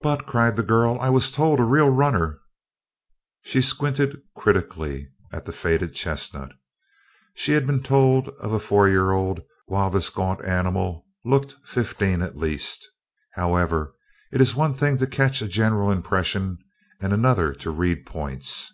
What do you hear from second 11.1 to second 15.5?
looked fifteen at least. However, it is one thing to catch a